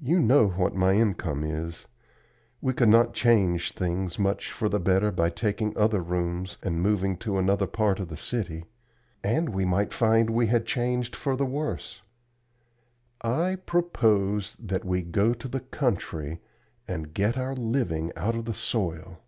[0.00, 1.88] You know what my income is;
[2.60, 7.16] we could not change things much for the better by taking other rooms and moving
[7.16, 8.66] to another part of the city,
[9.24, 12.02] and we might find that we had changed for the worse.
[13.22, 16.38] I propose that we go to the country
[16.86, 19.18] and get our living out of the soil."